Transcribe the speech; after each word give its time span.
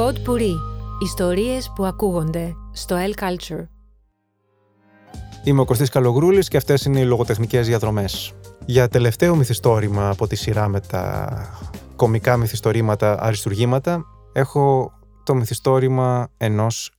Pod 0.00 0.14
Puri. 0.28 0.54
Ιστορίες 1.02 1.72
που 1.74 1.84
ακούγονται 1.84 2.54
στο 2.72 2.96
El 2.96 3.22
Culture. 3.22 3.66
Είμαι 5.44 5.60
ο 5.60 5.64
Κωστής 5.64 5.88
Καλογρούλης 5.88 6.48
και 6.48 6.56
αυτές 6.56 6.84
είναι 6.84 7.00
οι 7.00 7.04
λογοτεχνικές 7.04 7.66
διαδρομές. 7.66 8.32
Για 8.66 8.88
τελευταίο 8.88 9.36
μυθιστόρημα 9.36 10.10
από 10.10 10.26
τη 10.26 10.36
σειρά 10.36 10.68
με 10.68 10.80
τα 10.80 11.30
κομικά 11.96 12.36
μυθιστορήματα 12.36 13.22
αριστουργήματα 13.22 14.04
έχω 14.32 14.92
το 15.24 15.34
μυθιστόρημα 15.34 16.28
ενός 16.36 16.92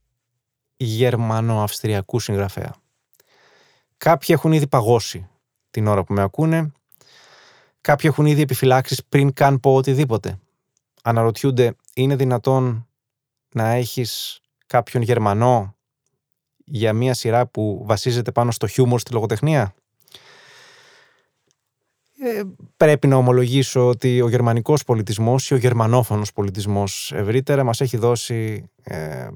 γερμανο-αυστριακού 0.77 2.19
συγγραφέα. 2.19 2.73
Κάποιοι 3.97 4.27
έχουν 4.37 4.51
ήδη 4.51 4.67
παγώσει 4.67 5.29
την 5.71 5.87
ώρα 5.87 6.03
που 6.03 6.13
με 6.13 6.21
ακούνε, 6.21 6.71
κάποιοι 7.81 8.09
έχουν 8.13 8.25
ήδη 8.25 8.41
επιφυλάξεις 8.41 9.05
πριν 9.09 9.33
καν 9.33 9.59
πω 9.59 9.75
οτιδήποτε. 9.75 10.39
Αναρωτιούνται, 11.03 11.75
είναι 11.93 12.15
δυνατόν 12.15 12.85
να 13.53 13.69
έχεις 13.69 14.39
κάποιον 14.67 15.03
Γερμανό 15.03 15.75
για 16.65 16.93
μια 16.93 17.13
σειρά 17.13 17.47
που 17.47 17.83
βασίζεται 17.85 18.31
πάνω 18.31 18.51
στο 18.51 18.67
χιούμορ 18.67 18.99
στη 18.99 19.13
λογοτεχνία; 19.13 19.73
Ε, 22.23 22.41
πρέπει 22.77 23.07
να 23.07 23.15
ομολογήσω 23.15 23.87
ότι 23.87 24.21
ο 24.21 24.29
γερμανικός 24.29 24.83
πολιτισμός 24.83 25.49
ή 25.49 25.53
ο 25.53 25.57
γερμανόφωνος 25.57 26.33
πολιτισμός 26.33 27.11
ευρύτερα 27.15 27.63
μας 27.63 27.81
έχει 27.81 27.97
δώσει 27.97 28.69
ε, 28.83 29.27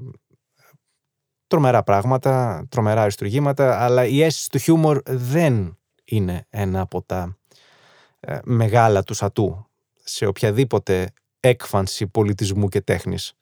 τρομερά 1.48 1.84
πράγματα, 1.84 2.66
τρομερά 2.70 3.02
αριστουργήματα, 3.02 3.84
αλλά 3.84 4.06
η 4.06 4.22
αίσθηση 4.22 4.50
του 4.50 4.58
χιούμορ 4.58 5.02
δεν 5.06 5.78
είναι 6.06 6.46
ένα 6.50 6.80
από 6.82 7.02
τα 7.02 7.38
ε, 8.20 8.40
μεγάλα 8.44 9.04
του 9.04 9.14
σατού 9.14 9.68
σε 10.04 10.26
οποιαδήποτε 10.26 11.08
έκφανση 11.40 12.08
πολιτισμού 12.08 12.68
και 12.68 12.82
τέχνης. 12.82 13.34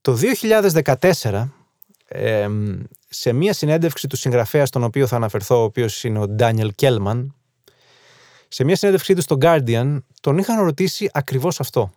Το 0.00 0.18
2014, 0.42 1.48
σε 3.08 3.32
μία 3.32 3.52
συνέντευξη 3.52 4.06
του 4.06 4.16
συγγραφέα 4.16 4.66
στον 4.66 4.82
οποίο 4.82 5.06
θα 5.06 5.16
αναφερθώ, 5.16 5.60
ο 5.60 5.62
οποίος 5.62 6.04
είναι 6.04 6.18
ο 6.18 6.28
Ντάνιελ 6.28 6.72
Κέλμαν, 6.74 7.34
σε 8.48 8.64
μία 8.64 8.76
συνέντευξή 8.76 9.14
του 9.14 9.22
στο 9.22 9.36
Guardian, 9.40 9.98
τον 10.20 10.38
είχαν 10.38 10.64
ρωτήσει 10.64 11.10
ακριβώς 11.12 11.60
αυτό. 11.60 11.92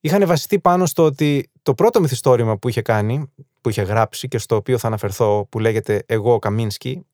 Είχαν 0.00 0.26
βασιστεί 0.26 0.60
πάνω 0.60 0.86
στο 0.86 1.04
ότι 1.04 1.50
το 1.62 1.74
πρώτο 1.74 2.00
μυθιστόρημα 2.00 2.58
που 2.58 2.68
είχε 2.68 2.82
κάνει, 2.82 3.32
που 3.60 3.68
είχε 3.68 3.82
γράψει 3.82 4.28
και 4.28 4.38
στο 4.38 4.56
οποίο 4.56 4.78
θα 4.78 4.86
αναφερθώ, 4.86 5.46
που 5.50 5.58
λέγεται 5.58 6.02
«Εγώ 6.06 6.32
ο 6.32 6.38
Καμίνσκι», 6.38 7.06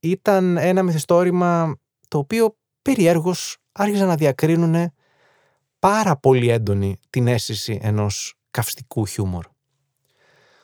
ήταν 0.00 0.56
ένα 0.56 0.82
μυθιστόρημα 0.82 1.78
το 2.08 2.18
οποίο 2.18 2.56
περιέργως 2.82 3.58
άρχιζαν 3.72 4.06
να 4.06 4.16
διακρίνουν 4.16 4.92
πάρα 5.78 6.16
πολύ 6.16 6.48
έντονη 6.48 6.96
την 7.10 7.26
αίσθηση 7.26 7.78
ενός 7.82 8.34
καυστικού 8.50 9.06
χιούμορ. 9.06 9.46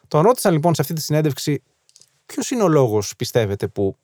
Τον 0.09 0.23
ρώτησαν 0.23 0.53
λοιπόν 0.53 0.75
σε 0.75 0.83
αυτή 0.83 0.95
τη 0.95 1.01
συνέντευξη 1.01 1.63
ποιος 2.27 2.51
είναι 2.51 2.63
ο 2.63 2.69
λόγος 2.69 3.17
πιστεύετε 3.17 3.69
που 3.69 3.99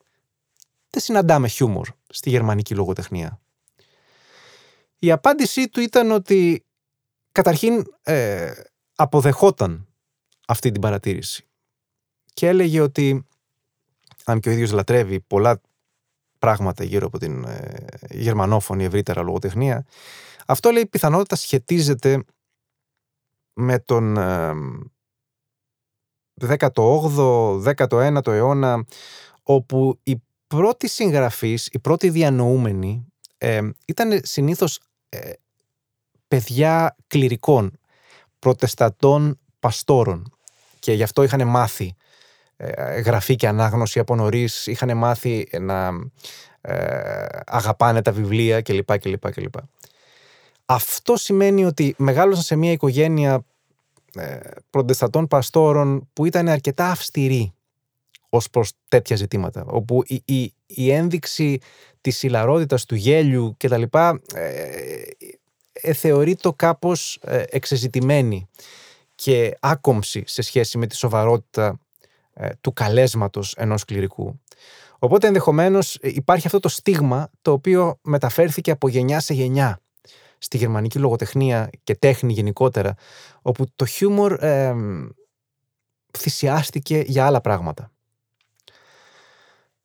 δεν 0.91 1.03
συναντάμε 1.03 1.49
χιούμορ 1.49 1.89
στη 2.09 2.31
γερμανική 2.31 2.75
λογοτεχνία; 2.75 3.41
Η 4.99 5.11
απάντησή 5.11 5.69
του 5.69 5.81
ήταν 5.81 6.11
ότι 6.11 6.65
καταρχήν 7.33 7.85
ε, 8.03 8.53
αποδεχόταν 8.95 9.89
αυτή 10.47 10.71
την 10.71 10.81
παρατήρηση 10.81 11.49
και 12.35 12.47
έλεγε 12.47 12.81
ότι 12.81 13.27
αν 14.25 14.41
και 14.41 14.49
ο 14.49 14.53
ίδιος 14.53 14.73
λατρεύει 14.73 15.21
πολλά 15.21 15.61
πράγματα 16.41 16.85
γύρω 16.85 17.07
από 17.07 17.19
την 17.19 17.45
ε, 17.45 17.89
γερμανόφωνη 18.11 18.85
ευρύτερα 18.85 19.23
λογοτεχνία. 19.23 19.87
Αυτό 20.47 20.71
λέει 20.71 20.87
πιθανότητα 20.87 21.37
σχετίζεται 21.37 22.25
με 23.53 23.79
τον 23.79 24.17
18ο, 26.41 27.63
19ο 27.77 28.27
αιώνα 28.27 28.85
όπου 29.43 29.99
οι 30.03 30.23
πρώτοι 30.47 30.89
συγγραφείς, 30.89 31.67
οι 31.67 31.79
πρώτοι 31.79 32.11
διανοούμενοι 32.11 33.07
ήταν 33.87 34.21
συνήθως 34.23 34.81
ε, 35.09 35.33
παιδιά 36.29 36.97
κληρικών, 37.07 37.79
προτεστατών 38.39 39.39
παστόρων. 39.59 40.35
Και 40.79 40.93
γι' 40.93 41.03
αυτό 41.03 41.23
είχαν 41.23 41.49
μάθει 41.49 41.85
ε, 41.85 42.00
γραφή 43.05 43.37
και 43.37 43.49
ανάγνωση 43.49 43.99
από 43.99 44.15
νωρίς, 44.15 44.67
είχαν 44.67 44.97
μάθει 44.97 45.49
να 45.61 45.91
ε, 46.61 47.27
αγαπάνε 47.47 48.03
τα 48.03 48.13
βιβλία 48.13 48.63
κλπ. 48.63 48.99
κλπ, 48.99 49.31
κλπ. 49.31 49.55
Αυτό 50.67 51.17
σημαίνει 51.17 51.65
ότι 51.65 51.95
μεγάλωσαν 51.99 52.43
σε 52.43 52.57
μια 52.57 52.73
οικογένεια 52.73 53.45
ε, 54.15 54.39
προτεστατών 54.71 55.27
παστόρων 55.27 56.09
που 56.13 56.25
ήταν 56.25 56.49
αρκετά 56.49 56.91
αυστηροί 56.91 57.55
ως 58.29 58.51
προς 58.51 58.73
τέτοια 58.89 59.17
ζητήματα, 59.17 59.65
όπου 59.67 60.03
η, 60.07 60.23
η, 60.25 60.55
η 60.67 60.91
ένδειξη 60.91 61.59
της 62.01 62.17
συλλαρότητας 62.17 62.85
του 62.85 62.95
γέλιου 62.95 63.55
και 63.57 63.69
τα 63.69 63.79
λοιπά 63.79 64.21
ε, 64.35 65.03
ε, 65.73 65.93
θεωρεί 65.93 66.37
το 66.37 66.53
κάπως 66.53 67.19
ε, 67.23 67.45
εξεζητημένη 67.49 68.49
και 69.15 69.57
άκομψη 69.61 70.23
σε 70.27 70.43
σχέση 70.43 70.79
με 70.79 70.87
τη 70.87 70.97
σοβαρότητα 70.97 71.67
ε, 71.67 71.90
του 72.61 72.73
καλέσματος 72.73 73.55
ενός 73.57 73.85
κληρικού. 73.85 74.41
Οπότε 74.99 75.27
ενδεχομένως 75.27 75.99
υπάρχει 76.01 76.47
αυτό 76.47 76.61
το 76.61 76.69
στίγμα 76.69 77.31
το 77.43 77.53
οποίο 77.53 77.99
μεταφέρθηκε 78.03 78.71
από 78.71 78.89
γενιά 78.89 79.21
σε 79.21 79.35
γενιά 79.35 79.81
στη 80.39 80.57
γερμανική 80.57 80.99
λογοτεχνία 80.99 81.71
και 81.85 81.95
τέχνη 81.95 82.33
γενικότερα, 82.33 82.95
όπου 83.43 83.67
το 83.77 83.85
χιούμορ 83.85 84.33
ε, 84.33 84.75
θυσιάστηκε 86.19 87.03
για 87.07 87.27
άλλα 87.27 87.41
πράγματα. 87.41 87.91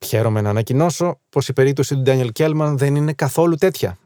Χαίρομαι 0.06 0.42
να 0.42 0.50
ανακοινώσω 0.50 1.20
πως 1.30 1.48
η 1.48 1.54
περίπτωση 1.54 1.96
του 1.96 2.02
Ντάνιελ 2.02 2.32
Κέλμαν 2.32 2.78
δεν 2.78 2.96
είναι 2.96 3.14
καθόλου 3.14 3.56
τέτοια. 3.56 3.98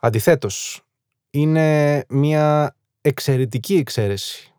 Αντιθέτως, 0.00 0.82
είναι 1.30 2.04
μια 2.08 2.76
εξαιρετική 3.00 3.74
εξαίρεση. 3.74 4.52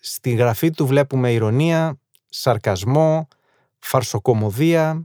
Στη 0.00 0.30
γραφή 0.30 0.70
του 0.70 0.86
βλέπουμε 0.86 1.32
ηρωνία, 1.32 1.98
σαρκασμό, 2.28 3.28
φαρσοκομωδία, 3.78 5.04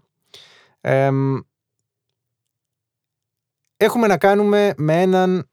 έχουμε 3.77 4.07
να 4.07 4.17
κάνουμε 4.17 4.73
με 4.77 5.01
έναν 5.01 5.49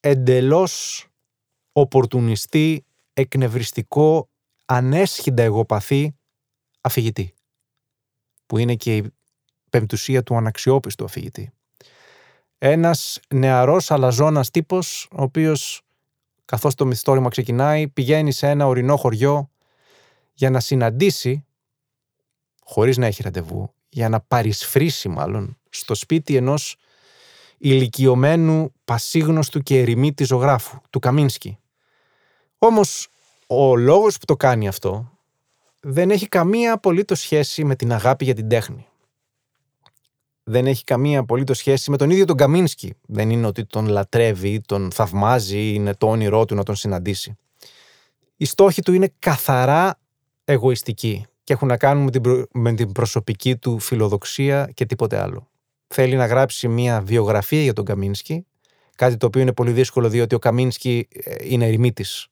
εντελώς 0.00 1.06
οπορτουνιστή, 1.72 2.84
εκνευριστικό, 3.12 4.28
ανέσχυντα 4.64 5.42
εγωπαθή 5.42 6.14
αφηγητή. 6.80 7.34
Που 8.46 8.58
είναι 8.58 8.74
και 8.74 8.96
η 8.96 9.12
πεμπτουσία 9.70 10.22
του 10.22 10.36
αναξιόπιστου 10.36 11.04
αφηγητή. 11.04 11.52
Ένας 12.58 13.20
νεαρός 13.34 13.90
αλαζόνας 13.90 14.50
τύπος, 14.50 15.08
ο 15.12 15.22
οποίος 15.22 15.82
καθώς 16.48 16.74
το 16.74 16.86
μυθιστόρημα 16.86 17.28
ξεκινάει, 17.28 17.88
πηγαίνει 17.88 18.32
σε 18.32 18.48
ένα 18.48 18.66
ορεινό 18.66 18.96
χωριό 18.96 19.50
για 20.34 20.50
να 20.50 20.60
συναντήσει, 20.60 21.44
χωρίς 22.64 22.96
να 22.96 23.06
έχει 23.06 23.22
ραντεβού, 23.22 23.72
για 23.88 24.08
να 24.08 24.20
παρισφρήσει 24.20 25.08
μάλλον, 25.08 25.58
στο 25.70 25.94
σπίτι 25.94 26.36
ενός 26.36 26.76
ηλικιωμένου, 27.58 28.72
πασίγνωστου 28.84 29.60
και 29.60 29.78
ερημίτη 29.78 30.24
ζωγράφου, 30.24 30.80
του 30.90 30.98
Καμίνσκι. 30.98 31.58
Όμως, 32.58 33.08
ο 33.46 33.76
λόγος 33.76 34.18
που 34.18 34.24
το 34.24 34.36
κάνει 34.36 34.68
αυτό 34.68 35.12
δεν 35.80 36.10
έχει 36.10 36.28
καμία 36.28 36.72
απολύτως 36.72 37.20
σχέση 37.20 37.64
με 37.64 37.76
την 37.76 37.92
αγάπη 37.92 38.24
για 38.24 38.34
την 38.34 38.48
τέχνη. 38.48 38.86
Δεν 40.48 40.66
έχει 40.66 40.84
καμία 40.84 41.18
απολύτως 41.18 41.58
σχέση 41.58 41.90
με 41.90 41.96
τον 41.96 42.10
ίδιο 42.10 42.24
τον 42.24 42.36
Καμίνσκι. 42.36 42.94
Δεν 43.06 43.30
είναι 43.30 43.46
ότι 43.46 43.64
τον 43.64 43.88
λατρεύει, 43.88 44.60
τον 44.60 44.90
θαυμάζει, 44.90 45.74
είναι 45.74 45.94
το 45.94 46.08
όνειρό 46.08 46.44
του 46.44 46.54
να 46.54 46.62
τον 46.62 46.74
συναντήσει. 46.74 47.36
Οι 48.36 48.44
στόχοι 48.44 48.82
του 48.82 48.92
είναι 48.92 49.12
καθαρά 49.18 49.98
εγωιστικοί 50.44 51.26
και 51.44 51.52
έχουν 51.52 51.68
να 51.68 51.76
κάνουν 51.76 52.04
με 52.04 52.10
την, 52.10 52.46
με 52.52 52.72
την 52.72 52.92
προσωπική 52.92 53.56
του 53.56 53.78
φιλοδοξία 53.78 54.70
και 54.74 54.86
τίποτε 54.86 55.20
άλλο 55.20 55.48
θέλει 55.88 56.16
να 56.16 56.26
γράψει 56.26 56.68
μια 56.68 57.00
βιογραφία 57.00 57.62
για 57.62 57.72
τον 57.72 57.84
Καμίνσκι, 57.84 58.46
κάτι 58.96 59.16
το 59.16 59.26
οποίο 59.26 59.40
είναι 59.40 59.52
πολύ 59.52 59.70
δύσκολο 59.70 60.08
διότι 60.08 60.34
ο 60.34 60.38
Καμίνσκι 60.38 61.08
ε, 61.12 61.34
είναι 61.42 61.66
ερημίτης. 61.66 62.28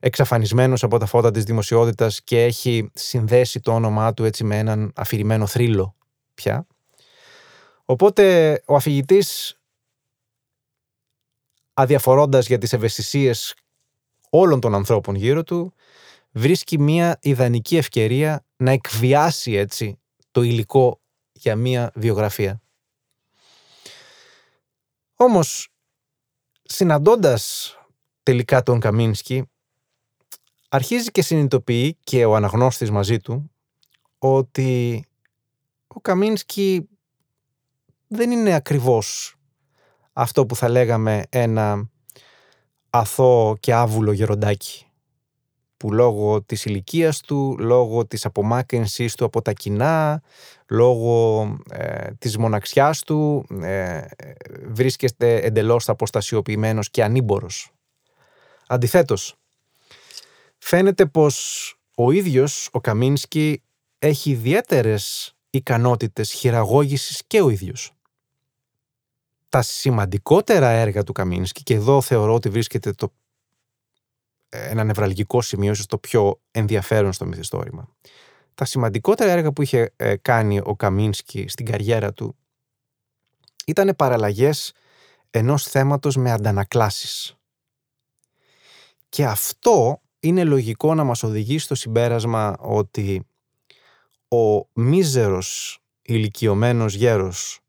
Εξαφανισμένος 0.00 0.82
από 0.82 0.98
τα 0.98 1.06
φώτα 1.06 1.30
της 1.30 1.44
δημοσιότητας 1.44 2.22
και 2.22 2.44
έχει 2.44 2.90
συνδέσει 2.94 3.60
το 3.60 3.74
όνομά 3.74 4.14
του 4.14 4.24
έτσι 4.24 4.44
με 4.44 4.58
έναν 4.58 4.92
αφηρημένο 4.94 5.46
θρύλο 5.46 5.94
πια. 6.34 6.66
Οπότε 7.90 8.62
ο 8.66 8.74
αφηγητής, 8.74 9.58
αδιαφορώντας 11.74 12.46
για 12.46 12.58
τις 12.58 12.72
ευαισθησίες 12.72 13.54
όλων 14.30 14.60
των 14.60 14.74
ανθρώπων 14.74 15.14
γύρω 15.14 15.42
του, 15.42 15.74
βρίσκει 16.30 16.78
μια 16.78 17.18
ιδανική 17.22 17.76
ευκαιρία 17.76 18.44
να 18.56 18.70
εκβιάσει 18.70 19.52
έτσι 19.52 19.98
το 20.30 20.42
υλικό 20.42 21.00
για 21.32 21.56
μια 21.56 21.92
βιογραφία. 21.94 22.62
Όμως, 25.14 25.68
συναντώντας 26.62 27.74
τελικά 28.22 28.62
τον 28.62 28.80
Καμίνσκι, 28.80 29.50
αρχίζει 30.68 31.10
και 31.10 31.22
συνειδητοποιεί 31.22 31.96
και 32.04 32.24
ο 32.24 32.34
αναγνώστης 32.34 32.90
μαζί 32.90 33.18
του 33.18 33.50
ότι 34.18 35.04
ο 35.86 36.00
Καμίνσκι 36.00 36.89
δεν 38.12 38.30
είναι 38.30 38.54
ακριβώς 38.54 39.34
αυτό 40.12 40.46
που 40.46 40.56
θα 40.56 40.68
λέγαμε 40.68 41.22
ένα 41.28 41.90
αθώο 42.90 43.56
και 43.56 43.74
άβουλο 43.74 44.12
γεροντάκι 44.12 44.86
που 45.76 45.92
λόγω 45.92 46.42
της 46.42 46.64
ηλικίας 46.64 47.20
του, 47.20 47.56
λόγω 47.58 48.06
της 48.06 48.24
απομάκρυνσης 48.24 49.14
του 49.14 49.24
από 49.24 49.42
τα 49.42 49.52
κοινά, 49.52 50.22
λόγω 50.68 51.42
ε, 51.70 52.10
της 52.18 52.38
μοναξιάς 52.38 53.00
του, 53.00 53.46
ε, 53.62 54.00
βρίσκεται 54.66 55.36
εντελώς 55.36 55.88
αποστασιοποιημένος 55.88 56.90
και 56.90 57.04
ανήμπορος. 57.04 57.70
Αντιθέτως, 58.66 59.36
φαίνεται 60.58 61.06
πως 61.06 61.74
ο 61.96 62.10
ίδιος 62.10 62.68
ο 62.72 62.80
Καμίνσκι 62.80 63.62
έχει 63.98 64.30
ιδιαίτερες 64.30 65.34
ικανότητες 65.50 66.32
χειραγώγησης 66.32 67.22
και 67.26 67.40
ο 67.40 67.48
ίδιος. 67.48 67.92
Τα 69.50 69.62
σημαντικότερα 69.62 70.68
έργα 70.68 71.02
του 71.02 71.12
Καμίνσκι, 71.12 71.62
και 71.62 71.74
εδώ 71.74 72.00
θεωρώ 72.00 72.34
ότι 72.34 72.48
βρίσκεται 72.48 72.92
το, 72.92 73.12
ένα 74.48 74.84
νευραλγικό 74.84 75.40
σημείο, 75.40 75.70
ίσως 75.70 75.86
το 75.86 75.98
πιο 75.98 76.40
ενδιαφέρον 76.50 77.12
στο 77.12 77.26
μυθιστόρημα. 77.26 77.88
Τα 78.54 78.64
σημαντικότερα 78.64 79.30
έργα 79.30 79.52
που 79.52 79.62
είχε 79.62 79.92
ε, 79.96 80.16
κάνει 80.16 80.60
ο 80.64 80.76
Καμίνσκι 80.76 81.48
στην 81.48 81.66
καριέρα 81.66 82.12
του 82.12 82.36
ήταν 83.66 83.94
παραλλαγές 83.96 84.72
ενός 85.30 85.64
θέματος 85.64 86.16
με 86.16 86.30
αντανακλάσεις. 86.30 87.34
Και 89.08 89.26
αυτό 89.26 90.00
είναι 90.20 90.44
λογικό 90.44 90.94
να 90.94 91.04
μας 91.04 91.22
οδηγεί 91.22 91.58
στο 91.58 91.74
συμπέρασμα 91.74 92.56
ότι 92.58 93.26
ο 94.28 94.66
μίζερος 94.72 95.78
ηλικιωμένος 96.02 96.94
γέρος 96.94 97.60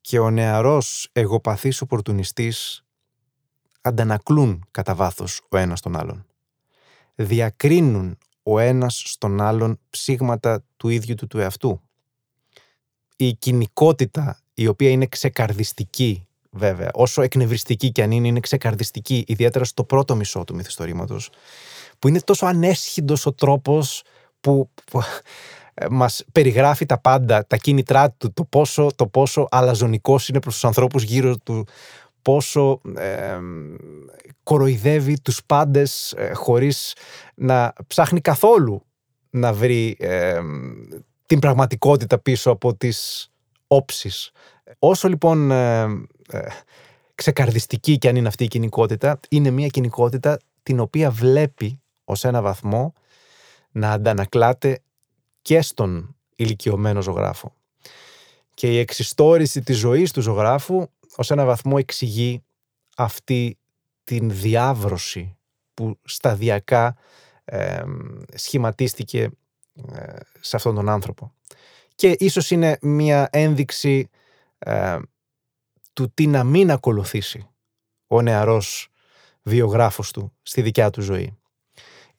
και 0.00 0.18
ο 0.18 0.30
νεαρός 0.30 1.08
εγωπαθής 1.12 1.80
οπορτουνιστής 1.80 2.84
αντανακλούν 3.80 4.64
κατά 4.70 4.94
βάθος 4.94 5.40
ο 5.48 5.56
ένας 5.56 5.80
τον 5.80 5.96
άλλον. 5.96 6.26
Διακρίνουν 7.14 8.18
ο 8.42 8.58
ένας 8.58 9.02
στον 9.06 9.40
άλλον 9.40 9.78
ψήγματα 9.90 10.64
του 10.76 10.88
ίδιου 10.88 11.14
του 11.14 11.26
του 11.26 11.38
εαυτού. 11.38 11.80
Η 13.16 13.34
κοινικότητα 13.34 14.40
η 14.54 14.66
οποία 14.66 14.90
είναι 14.90 15.06
ξεκαρδιστική 15.06 16.28
βέβαια, 16.50 16.90
όσο 16.92 17.22
εκνευριστική 17.22 17.92
κι 17.92 18.02
αν 18.02 18.10
είναι, 18.10 18.26
είναι 18.26 18.40
ξεκαρδιστική, 18.40 19.24
ιδιαίτερα 19.26 19.64
στο 19.64 19.84
πρώτο 19.84 20.16
μισό 20.16 20.44
του 20.44 20.54
μυθιστορήματος, 20.54 21.30
που 21.98 22.08
είναι 22.08 22.20
τόσο 22.20 22.46
ανέσχυντος 22.46 23.26
ο 23.26 23.32
τρόπος 23.32 24.02
που, 24.40 24.70
που 24.84 25.00
ε, 25.00 25.02
μας 25.90 26.24
περιγράφει 26.32 26.86
τα 26.86 27.00
πάντα, 27.00 27.46
τα 27.46 27.56
κίνητρά 27.56 28.10
του, 28.10 28.32
το 28.32 28.44
πόσο, 28.44 28.90
το 28.96 29.06
πόσο 29.06 29.48
αλαζονικός 29.50 30.28
είναι 30.28 30.40
προς 30.40 30.54
τους 30.54 30.64
ανθρώπους 30.64 31.02
γύρω 31.02 31.36
του, 31.36 31.66
πόσο 32.22 32.80
ε, 32.96 33.38
κοροϊδεύει 34.42 35.20
τους 35.20 35.44
πάντες 35.46 36.12
ε, 36.16 36.32
χωρίς 36.34 36.94
να 37.34 37.72
ψάχνει 37.86 38.20
καθόλου 38.20 38.82
να 39.30 39.52
βρει 39.52 39.96
την 41.26 41.38
πραγματικότητα 41.38 42.18
πίσω 42.18 42.50
από 42.50 42.74
τις 42.74 43.30
όψεις. 43.66 44.30
Όσο 44.78 45.08
λοιπόν 45.08 45.50
ξεκαρδιστική 47.14 47.98
και 47.98 48.08
αν 48.08 48.16
είναι 48.16 48.28
αυτή 48.28 48.44
η 48.44 48.48
κοινικότητα, 48.48 49.20
είναι 49.28 49.50
μια 49.50 49.66
κοινικότητα 49.66 50.38
την 50.62 50.80
οποία 50.80 51.10
βλέπει 51.10 51.80
ως 52.04 52.24
ένα 52.24 52.42
βαθμό 52.42 52.92
να 53.70 53.90
αντανακλάται 53.90 54.80
και 55.42 55.60
στον 55.60 56.16
ηλικιωμένο 56.36 57.02
ζωγράφο. 57.02 57.54
Και 58.54 58.72
η 58.72 58.78
εξιστόρηση 58.78 59.62
της 59.62 59.78
ζωής 59.78 60.12
του 60.12 60.20
ζωγράφου 60.20 60.86
ως 61.16 61.30
ένα 61.30 61.44
βαθμό 61.44 61.74
εξηγεί 61.78 62.42
αυτή 62.96 63.58
την 64.04 64.30
διάβρωση 64.30 65.36
που 65.74 65.98
σταδιακά 66.04 66.96
σχηματίστηκε 68.34 69.30
ε, 69.92 70.16
σε 70.40 70.56
αυτόν 70.56 70.74
τον 70.74 70.88
άνθρωπο. 70.88 71.32
Και 71.94 72.16
ίσως 72.18 72.50
είναι 72.50 72.78
μια 72.80 73.28
ένδειξη 73.32 74.08
ε, 74.58 74.98
του 75.92 76.10
τι 76.14 76.26
να 76.26 76.44
μην 76.44 76.70
ακολουθήσει 76.70 77.48
ο 78.06 78.22
νεαρός 78.22 78.88
βιογράφος 79.42 80.10
του 80.12 80.32
στη 80.42 80.62
δικιά 80.62 80.90
του 80.90 81.00
ζωή. 81.00 81.39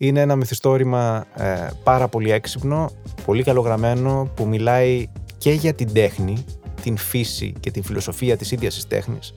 Είναι 0.03 0.19
ένα 0.19 0.35
μυθιστόρημα 0.35 1.25
ε, 1.35 1.69
πάρα 1.83 2.07
πολύ 2.07 2.31
έξυπνο, 2.31 2.91
πολύ 3.25 3.43
καλογραμμένο, 3.43 4.31
που 4.35 4.45
μιλάει 4.45 5.07
και 5.37 5.51
για 5.51 5.73
την 5.73 5.93
τέχνη, 5.93 6.45
την 6.81 6.97
φύση 6.97 7.53
και 7.59 7.71
την 7.71 7.83
φιλοσοφία 7.83 8.37
της 8.37 8.51
ίδιας 8.51 8.73
της 8.73 8.87
τέχνης, 8.87 9.33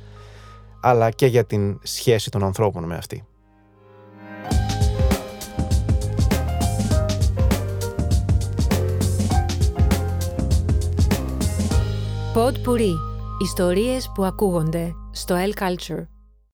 αλλά 0.80 1.10
και 1.10 1.26
για 1.26 1.44
την 1.44 1.78
σχέση 1.82 2.30
των 2.30 2.44
ανθρώπων 2.44 2.84
με 2.84 2.96
αυτή. 2.96 3.24
Pod 12.34 12.80
Ιστορίες 13.42 14.10
που 14.14 14.24
ακούγονται 14.24 14.94
στο 15.12 15.36
L 15.36 15.62
Culture. 15.62 16.13